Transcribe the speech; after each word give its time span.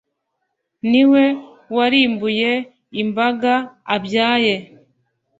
niwe 0.89 1.23
warimbuye 1.75 2.51
imbaga 3.01 3.53
abyaye 3.95 4.55